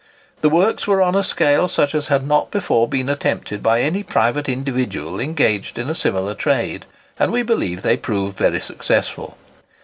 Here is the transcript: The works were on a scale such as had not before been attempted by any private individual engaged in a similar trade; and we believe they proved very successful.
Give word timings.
The 0.41 0.49
works 0.49 0.87
were 0.87 0.99
on 1.03 1.13
a 1.13 1.21
scale 1.21 1.67
such 1.67 1.93
as 1.93 2.07
had 2.07 2.27
not 2.27 2.49
before 2.49 2.87
been 2.87 3.07
attempted 3.07 3.61
by 3.61 3.81
any 3.81 4.01
private 4.01 4.49
individual 4.49 5.19
engaged 5.19 5.77
in 5.77 5.91
a 5.91 5.93
similar 5.93 6.33
trade; 6.33 6.87
and 7.19 7.31
we 7.31 7.43
believe 7.43 7.83
they 7.83 7.97
proved 7.97 8.35
very 8.35 8.61
successful. 8.61 9.37